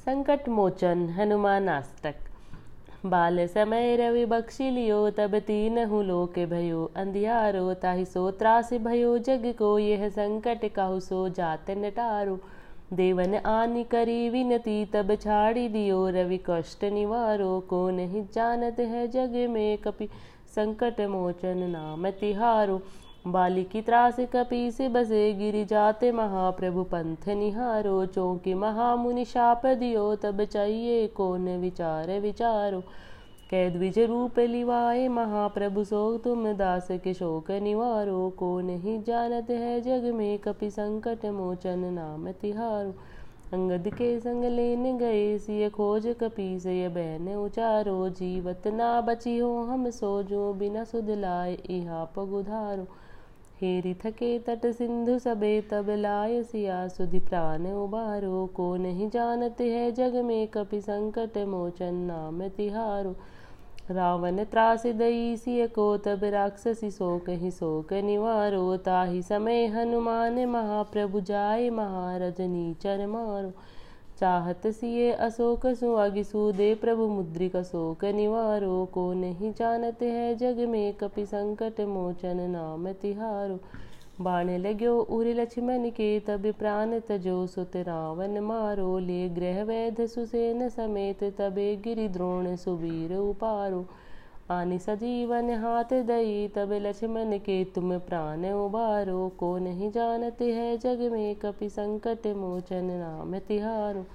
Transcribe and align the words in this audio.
संकट 0.00 0.48
मोचन 0.48 1.08
हनुमानाष्टक 1.08 2.14
बाल 3.06 3.46
समय 3.46 3.96
रवि 3.96 4.24
बख्शी 4.24 4.70
लियो, 4.70 5.10
तब 5.10 5.38
तीन 5.38 5.78
हूँ 5.84 6.02
लोक 6.04 6.38
भयो। 6.38 6.90
अंधियारो, 6.96 7.74
ताहि 7.74 8.04
सो 8.04 8.30
त्रास 8.30 8.72
भयो। 8.74 9.18
जग 9.18 9.54
को 9.58 9.78
यह 9.78 10.08
संकट 10.08 10.64
कहु, 10.74 11.00
सो 11.00 11.28
जात 11.28 11.70
नटारो। 11.70 12.38
देवन 12.92 13.34
आनि 13.34 13.84
करी 13.84 14.28
विनती, 14.30 14.84
तब 14.84 15.14
छाड़ी 15.14 15.68
दियो। 15.68 16.08
रवि 16.08 16.40
कष्ट 16.50 16.84
निवारो। 16.84 17.60
को 17.60 17.90
नहीं 17.90 18.24
जानत 18.34 18.80
है 18.80 19.06
जग 19.08 19.36
में 19.50 19.78
कपि 19.78 20.08
संकट 20.54 21.00
मोचन 21.00 21.58
नाम 21.70 22.10
तिहारो। 22.10 22.82
बाली 23.26 23.64
की 23.64 23.82
त्रास 23.82 24.16
कपी 24.20 24.70
से 24.70 24.88
बसे 24.88 25.32
गिरी 25.32 25.64
जाते 25.64 26.12
महाप्रभु 26.12 26.82
पंथ 26.82 27.28
निहारो, 27.28 28.06
चौकी 28.06 28.54
महामुनि 28.54 29.24
शाप 29.24 29.66
दियो, 29.66 30.14
तब 30.14 30.44
चाहिए 30.44 31.06
कौन 31.06 31.48
विचार 31.56 32.20
विचारो? 32.20 32.80
कैद 33.50 33.76
विज 33.76 33.98
रूप 33.98 34.38
लिवाए 34.38 35.08
महाप्रभु 35.08 35.84
सो 35.84 36.16
तुम 36.16 36.52
दास 36.52 36.88
के 36.90 37.14
शोक 37.14 37.50
निवारो। 37.50 38.28
को 38.30 38.60
नहीं 38.60 39.02
जानत 39.02 39.50
है 39.50 39.80
जग 39.80 40.14
में 40.14 40.38
कपि 40.38 40.70
संकट 40.70 41.26
मोचन 41.26 41.78
नाम 41.78 42.30
तिहारो। 42.32 42.94
अंगद 43.52 43.88
के 43.88 44.20
संग 44.20 44.44
लेन 44.44 44.98
गए, 44.98 45.38
सिय 45.38 45.68
खोज 45.68 46.14
कपी 46.20 46.58
से 46.60 46.78
ये 46.80 46.88
बहन 46.88 47.28
उचारो। 47.36 48.08
जीवत 48.08 48.66
ना 48.66 49.00
बची 49.00 49.38
हो 49.38 49.62
हम 49.62 49.90
सो, 49.90 50.22
जो 50.22 50.52
बिना 50.52 50.84
सुध 50.84 51.10
लाए 51.10 51.54
इहा 51.54 52.04
पगुधारो 52.04 52.86
हेरी 53.62 53.94
थके 53.94 54.38
तट 54.38 54.66
सिंधु 54.66 55.18
सबे 55.18 55.60
तब 55.60 55.86
लाय 55.90 56.42
सिया 56.42 56.88
सुधि 56.88 57.18
प्राण 57.18 57.66
उबारो 57.66 58.46
को 58.46 58.76
नहीं 58.76 59.08
जानते 59.10 59.64
है 59.70 59.90
जग 59.92 60.16
में 60.16 60.48
कपि 60.48 60.80
संकट, 60.80 61.38
मोचन 61.38 61.94
नाम 61.94 62.48
तिहारो। 62.48 63.14
रावण 63.90 64.44
त्रास 64.44 64.86
दई 64.86 65.36
सिय 65.36 65.66
को, 65.66 65.96
तब 65.96 66.24
राक्षसी 66.24 66.90
शोक 66.90 67.28
ही 67.30 67.50
शोक 67.50 67.92
निवारो। 67.92 68.76
ताहि 68.76 69.22
समय 69.22 69.66
हनुमान 69.66 70.44
महाप्रभु 70.46 71.20
जाय 71.20 71.70
महारज 71.70 72.40
नीचर 72.40 73.06
मारो 73.06 73.52
चाहत 74.20 74.66
सिए 74.66 75.12
अशोक 75.12 75.66
सुआगि 75.66 76.22
दे 76.52 76.74
प्रभु 76.74 77.06
मुद्रिक 77.08 77.56
शोक 77.56 78.04
निवारो। 78.04 78.84
को 78.92 79.12
नहीं 79.12 79.52
जानते 79.52 80.10
है 80.10 80.34
जग 80.34 80.58
में 80.68 80.92
कपि 80.94 81.24
संकट 81.26 81.80
मोचन 81.80 82.40
नाम 82.50 82.92
तिहारो। 82.92 83.58
बाण 84.20 84.50
लग्यो 84.58 84.98
उरी 85.10 85.32
लक्ष्मण 85.32 85.88
के, 85.90 86.20
तब 86.20 86.52
प्राण 86.58 86.98
तजो 87.00 87.46
सुत 87.46 87.76
रावण 87.76 88.40
मारो। 88.40 88.98
ले 88.98 89.28
ग्रह 89.28 89.62
वैध 89.64 90.06
सुसेन 90.06 90.68
समेत, 90.68 91.24
तबे 91.38 91.76
गिरि 91.76 92.08
द्रोण 92.08 92.56
सुबीर 92.56 93.16
उपारो। 93.16 93.84
आनि 94.50 94.78
सजीवन 94.78 95.50
हाथ 95.50 95.92
दई, 95.92 96.48
तब 96.48 96.72
लक्ष्मण 96.72 97.38
के 97.38 97.64
तुम 97.64 97.98
प्राण 97.98 98.46
उबारो 98.46 99.28
को 99.38 99.58
नहीं 99.58 99.90
जानते 99.90 100.52
है 100.52 100.76
जग 100.78 101.08
में 101.12 101.34
कपि 101.34 101.68
संकट 101.68 102.26
मोचन 102.26 102.84
नाम 102.84 103.38
तिहारो। 103.38 104.06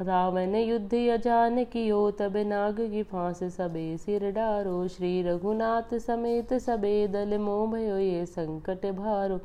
रावण 0.00 0.54
युद्ध 0.54 0.94
अजान 0.94 1.64
कियो, 1.64 2.10
तब 2.10 2.36
नाग 2.36 2.80
की 2.80 3.02
फांस 3.02 3.44
सबे 3.44 3.96
सिर 3.96 4.30
डारो। 4.30 4.88
श्री 4.88 5.22
रघुनाथ 5.22 5.98
समेत 5.98 6.54
सबे 6.54 7.08
दल 7.08 7.38
मोह 7.38 7.66
भयो, 7.72 7.96
ये 7.96 8.26
संकट 8.26 8.86
भारो। 8.86 9.40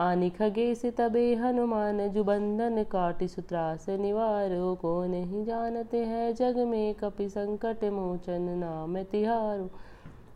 आनि 0.00 0.28
खगेश 0.30 0.82
तबे 0.98 1.34
हनुमान, 1.34 1.98
जुबंधन 2.08 2.82
काटि 2.82 3.28
सुत्रास 3.28 3.88
निवारो। 3.90 4.74
को 4.74 4.92
नहीं 5.06 5.44
जानते 5.44 6.04
हैं 6.04 6.34
जग 6.34 6.58
में 6.58 6.94
कपि 6.94 7.28
संकट 7.28 7.84
मोचन 7.84 8.48
नाम 8.58 9.02
तिहारो। 9.02 9.70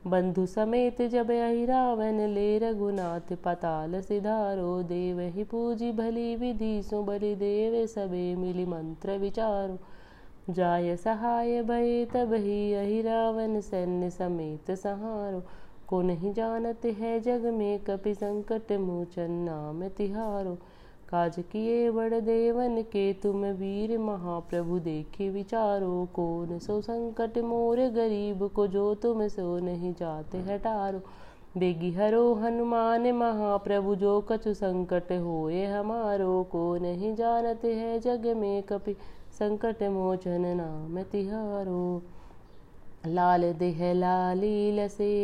बंधु 0.07 0.47
समेत 0.47 1.03
जब 1.03 1.31
अहि 1.31 1.65
रावण 1.65 2.21
ले 2.29 2.59
रघुनाथ 2.59 3.35
पताल 3.45 4.01
सिधारो। 4.01 4.83
देव 4.83 5.21
ही 5.21 5.45
पूजी 5.45 5.93
भली 5.93 6.37
विधि 6.37 6.83
सु 6.83 7.03
बलि 7.03 7.35
देव 7.35 7.87
सबे 7.87 8.35
मिली 8.37 8.67
मंत्र 8.67 9.19
विचारो। 9.19 9.79
जाय 10.51 10.97
सहाय 10.97 11.63
भय 11.63 12.05
तब 12.05 12.33
ही 12.35 12.75
अहि 12.75 13.03
रावण 13.03 13.61
सैन्य 13.61 14.11
समेत 14.11 14.71
सहारो। 14.71 15.43
को 15.89 16.01
नहीं 16.03 16.33
जानते 16.33 16.93
है 16.93 17.19
जग 17.21 17.47
में 17.55 17.79
कपि 17.81 18.15
संकट 18.15 18.73
मोचन 18.81 19.31
नाम 19.43 19.87
तिहारो। 19.89 20.55
काज 21.09 21.35
किए 21.53 21.91
बड़ 21.91 22.15
देवन 22.15 22.81
के 22.93 23.13
तुम 23.13 23.45
वीर 23.55 23.97
महाप्रभु 23.99 24.79
देखे 24.81 25.29
विचारो। 25.31 26.07
कौन 26.15 26.59
सो 26.59 26.81
संकट 26.81 27.39
मोर 27.45 27.81
गरीब 27.91 28.47
को 28.49 28.67
जो 28.67 28.95
तुम 28.95 29.27
सो 29.29 29.59
नहीं 29.59 29.93
जाते 29.95 30.39
हटारो 30.43 31.03
बेगी 31.57 31.91
हरो 31.93 32.33
हनुमान 32.35 33.11
महाप्रभु 33.13 33.95
जो 33.95 34.21
कछु 34.31 34.55
संकट 34.55 35.13
होए 35.23 35.65
हमारो। 35.67 36.43
को 36.53 36.65
नहीं 36.79 37.15
जानते 37.15 37.75
है 37.75 37.99
जग 38.01 38.27
में 38.37 38.63
कपि 38.63 38.95
संकट 39.33 39.83
मोचन 39.91 40.47
नाम 40.57 41.03
तिहारो। 41.03 42.03
लाल 43.07 43.53
देह 43.53 43.93
लाली 43.95 44.73
लसे 44.73 45.15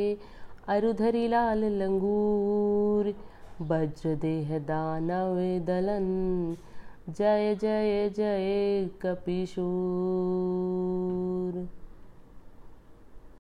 अरुधरी 0.71 1.29
लाल 1.29 1.65
लंगूर 1.65 3.15
वज्रदेह 3.61 4.59
दानव 4.59 5.65
दलन 5.67 6.07
जय 7.09 7.55
जय 7.55 8.11
जय 8.17 8.89
कपिशूर। 9.03 11.80